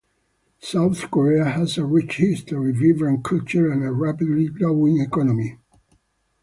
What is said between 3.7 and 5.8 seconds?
and a rapidly growing economy.